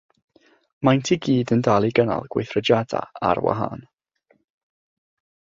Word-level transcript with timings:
Maent 0.87 1.11
i 1.15 1.17
gyd 1.27 1.53
yn 1.57 1.61
dal 1.67 1.87
i 1.89 1.93
gynnal 1.99 2.25
gweithrediadau 2.37 3.07
ar 3.33 3.45
wahân. 3.49 3.89